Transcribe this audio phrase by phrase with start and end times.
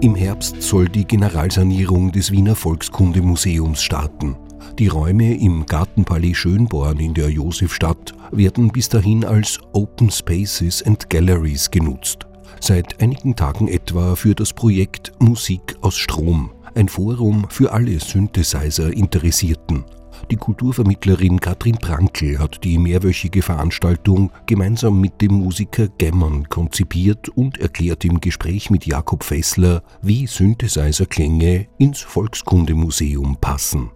[0.00, 4.36] Im Herbst soll die Generalsanierung des Wiener Volkskundemuseums starten.
[4.78, 11.10] Die Räume im Gartenpalais Schönborn in der Josefstadt werden bis dahin als Open Spaces and
[11.10, 12.28] Galleries genutzt.
[12.60, 19.84] Seit einigen Tagen etwa für das Projekt Musik aus Strom, ein Forum für alle Synthesizer-Interessierten.
[20.30, 27.58] Die Kulturvermittlerin Katrin Prankel hat die mehrwöchige Veranstaltung gemeinsam mit dem Musiker Gemmern konzipiert und
[27.58, 33.90] erklärt im Gespräch mit Jakob Fessler, wie Synthesizer-Klänge ins Volkskundemuseum passen.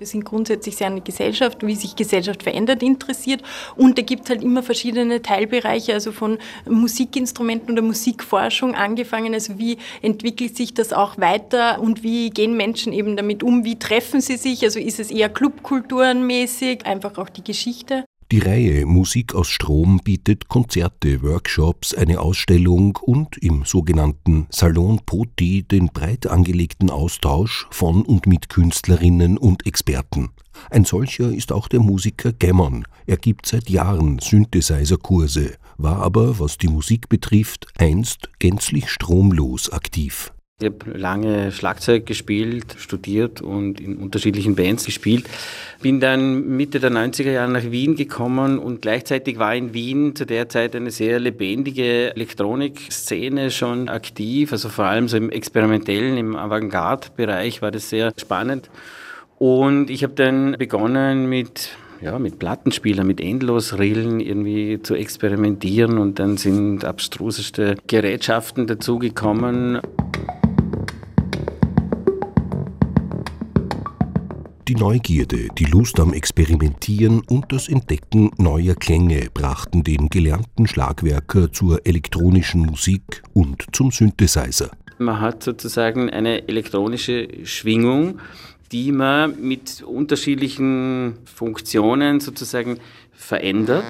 [0.00, 3.42] Wir sind grundsätzlich sehr an die Gesellschaft, wie sich Gesellschaft verändert, interessiert.
[3.76, 9.34] Und da gibt es halt immer verschiedene Teilbereiche, also von Musikinstrumenten oder Musikforschung angefangen.
[9.34, 13.66] Also wie entwickelt sich das auch weiter und wie gehen Menschen eben damit um?
[13.66, 14.64] Wie treffen sie sich?
[14.64, 18.06] Also ist es eher Clubkulturenmäßig, einfach auch die Geschichte.
[18.32, 25.64] Die Reihe Musik aus Strom bietet Konzerte, Workshops, eine Ausstellung und im sogenannten Salon Poti
[25.64, 30.28] den breit angelegten Austausch von und mit Künstlerinnen und Experten.
[30.70, 32.86] Ein solcher ist auch der Musiker Gemmon.
[33.04, 40.32] Er gibt seit Jahren Synthesizer-Kurse, war aber, was die Musik betrifft, einst gänzlich stromlos aktiv.
[40.60, 45.24] Ich habe lange Schlagzeug gespielt, studiert und in unterschiedlichen Bands gespielt.
[45.80, 50.26] Bin dann Mitte der 90er Jahre nach Wien gekommen und gleichzeitig war in Wien zu
[50.26, 54.52] der Zeit eine sehr lebendige Elektronikszene schon aktiv.
[54.52, 58.68] Also vor allem so im experimentellen, im Avantgarde-Bereich war das sehr spannend.
[59.38, 61.70] Und ich habe dann begonnen mit
[62.02, 69.80] ja, mit Plattenspielern, mit Endlosrillen irgendwie zu experimentieren und dann sind abstruseste Gerätschaften dazugekommen.
[74.70, 81.52] Die Neugierde, die Lust am Experimentieren und das Entdecken neuer Klänge brachten den gelernten Schlagwerker
[81.52, 84.70] zur elektronischen Musik und zum Synthesizer.
[84.98, 88.20] Man hat sozusagen eine elektronische Schwingung,
[88.70, 92.78] die man mit unterschiedlichen Funktionen sozusagen
[93.12, 93.82] verändert.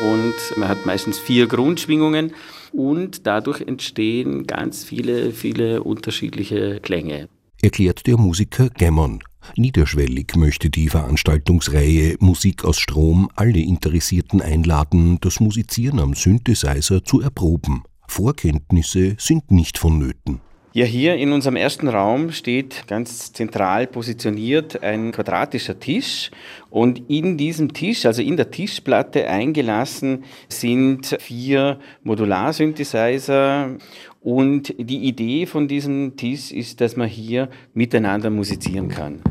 [0.00, 2.32] Und man hat meistens vier Grundschwingungen
[2.72, 7.28] und dadurch entstehen ganz viele, viele unterschiedliche Klänge.
[7.62, 9.22] Erklärt der Musiker Gemmon.
[9.56, 17.20] Niederschwellig möchte die Veranstaltungsreihe Musik aus Strom alle Interessierten einladen, das Musizieren am Synthesizer zu
[17.20, 17.82] erproben.
[18.06, 20.40] Vorkenntnisse sind nicht vonnöten.
[20.72, 26.30] Ja, hier in unserem ersten Raum steht ganz zentral positioniert ein quadratischer Tisch
[26.70, 33.78] und in diesem Tisch, also in der Tischplatte eingelassen, sind vier Modularsynthesizer
[34.20, 39.22] und die Idee von diesem Tisch ist, dass man hier miteinander musizieren kann.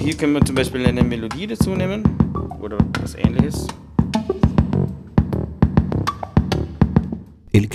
[0.00, 2.02] Hier können wir zum Beispiel eine Melodie dazu nehmen
[2.60, 3.68] oder was ähnliches.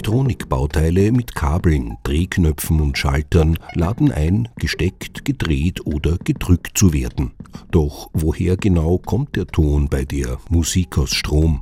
[0.08, 7.32] Elektronikbauteile mit Kabeln, Drehknöpfen und Schaltern laden ein, gesteckt, gedreht oder gedrückt zu werden.
[7.72, 11.62] Doch woher genau kommt der Ton bei der Musik aus Strom?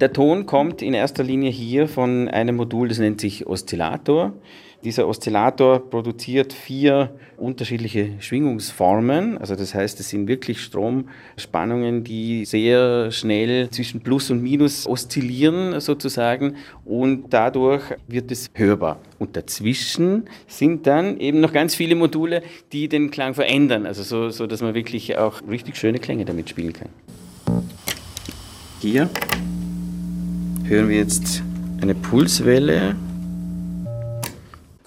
[0.00, 4.32] Der Ton kommt in erster Linie hier von einem Modul, das nennt sich Oszillator.
[4.84, 9.38] Dieser Oszillator produziert vier unterschiedliche Schwingungsformen.
[9.38, 15.80] Also das heißt, es sind wirklich Stromspannungen, die sehr schnell zwischen Plus und Minus oszillieren
[15.80, 16.54] sozusagen
[16.84, 19.00] und dadurch wird es hörbar.
[19.18, 24.30] Und dazwischen sind dann eben noch ganz viele Module, die den Klang verändern, also so,
[24.30, 26.88] so dass man wirklich auch richtig schöne Klänge damit spielen kann.
[28.80, 29.10] Hier
[30.68, 31.42] hören wir jetzt
[31.80, 32.94] eine Pulswelle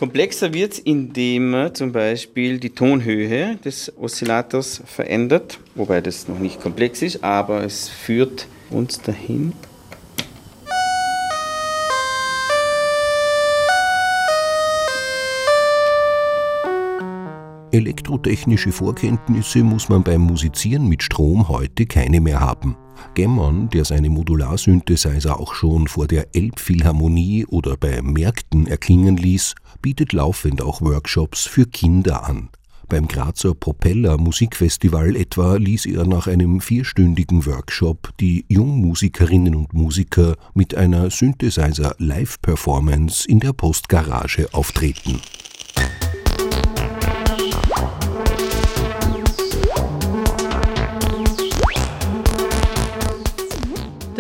[0.02, 6.40] Komplexer wird es, indem man zum Beispiel die Tonhöhe des Oszillators verändert, wobei das noch
[6.40, 9.54] nicht komplex ist, aber es führt uns dahin.
[17.74, 22.76] Elektrotechnische Vorkenntnisse muss man beim Musizieren mit Strom heute keine mehr haben.
[23.14, 30.12] Gemmon, der seine Modularsynthesizer auch schon vor der Elbphilharmonie oder bei Märkten erklingen ließ, bietet
[30.12, 32.50] laufend auch Workshops für Kinder an.
[32.90, 40.36] Beim Grazer Propeller Musikfestival etwa ließ er nach einem vierstündigen Workshop die Jungmusikerinnen und Musiker
[40.54, 45.22] mit einer Synthesizer Live-Performance in der Postgarage auftreten.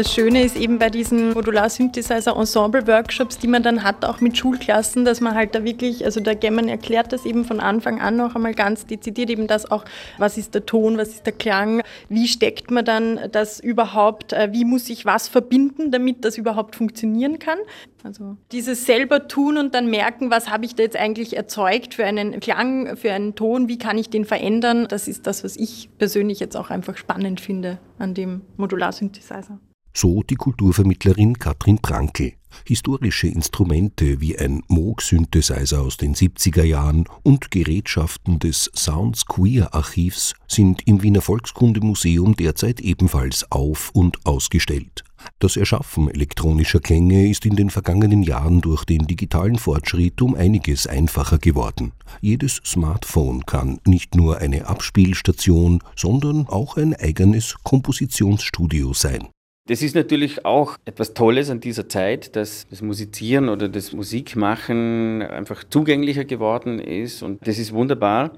[0.01, 5.21] Das Schöne ist eben bei diesen Modular-Synthesizer-Ensemble-Workshops, die man dann hat, auch mit Schulklassen, dass
[5.21, 8.56] man halt da wirklich, also der Gemman erklärt das eben von Anfang an noch einmal
[8.56, 9.86] ganz dezidiert, eben das auch,
[10.18, 14.50] was ist der Ton, was ist der Klang, wie steckt man dann das überhaupt, äh,
[14.51, 17.59] wie muss ich was verbinden, damit das überhaupt funktionieren kann.
[18.04, 22.06] Also dieses selber tun und dann merken, was habe ich da jetzt eigentlich erzeugt für
[22.06, 25.92] einen Klang, für einen Ton, wie kann ich den verändern, das ist das, was ich
[26.00, 29.59] persönlich jetzt auch einfach spannend finde an dem Modular-Synthesizer.
[29.94, 32.34] So die Kulturvermittlerin Katrin Prankel.
[32.66, 40.34] Historische Instrumente wie ein Moog-Synthesizer aus den 70er Jahren und Gerätschaften des Sounds Queer Archivs
[40.48, 45.04] sind im Wiener Volkskundemuseum derzeit ebenfalls auf- und ausgestellt.
[45.40, 50.88] Das Erschaffen elektronischer Klänge ist in den vergangenen Jahren durch den digitalen Fortschritt um einiges
[50.88, 51.92] einfacher geworden.
[52.22, 59.28] Jedes Smartphone kann nicht nur eine Abspielstation, sondern auch ein eigenes Kompositionsstudio sein.
[59.68, 65.22] Das ist natürlich auch etwas Tolles an dieser Zeit, dass das Musizieren oder das Musikmachen
[65.22, 68.31] einfach zugänglicher geworden ist und das ist wunderbar.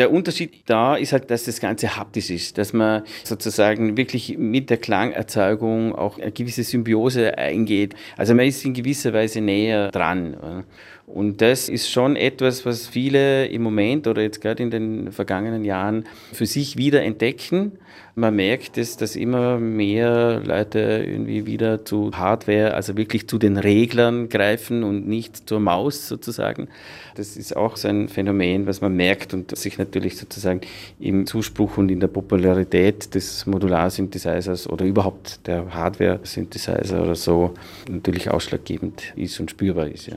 [0.00, 4.70] Der Unterschied da ist halt, dass das Ganze haptisch ist, dass man sozusagen wirklich mit
[4.70, 7.94] der Klangerzeugung auch eine gewisse Symbiose eingeht.
[8.16, 10.64] Also man ist in gewisser Weise näher dran.
[11.12, 15.64] Und das ist schon etwas, was viele im Moment oder jetzt gerade in den vergangenen
[15.64, 17.72] Jahren für sich wieder entdecken.
[18.14, 23.56] Man merkt, dass, dass immer mehr Leute irgendwie wieder zu Hardware, also wirklich zu den
[23.56, 26.68] Reglern greifen und nicht zur Maus sozusagen.
[27.16, 30.60] Das ist auch so ein Phänomen, was man merkt und sich natürlich sozusagen
[30.98, 37.54] im Zuspruch und in der Popularität des Modular-Synthesizers oder überhaupt der Hardware-Synthesizer oder so
[37.88, 40.06] natürlich ausschlaggebend ist und spürbar ist.
[40.06, 40.16] Ja.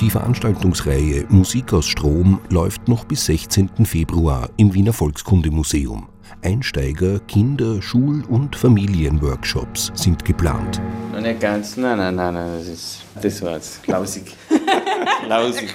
[0.00, 3.84] Die Veranstaltungsreihe Musik aus Strom läuft noch bis 16.
[3.84, 6.08] Februar im Wiener Volkskundemuseum.
[6.42, 10.80] Einsteiger-, Kinder-, Schul- und Familienworkshops sind geplant.
[11.12, 14.34] Noch nicht ganz, nein, nein, nein, nein das, ist, das war jetzt lausig.
[15.28, 15.68] lausig.